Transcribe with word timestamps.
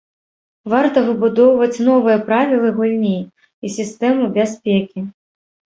Варта 0.73 1.03
выбудоўваць 1.09 1.83
новыя 1.89 2.17
правілы 2.31 2.69
гульні 2.81 3.15
і 3.23 3.67
сістэму 3.79 4.23
бяспекі. 4.41 5.11